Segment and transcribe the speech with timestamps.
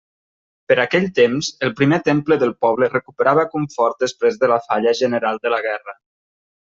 [0.71, 5.43] Per aquell temps el primer temple del poble recuperava confort després de la falla general
[5.45, 5.97] de la guerra.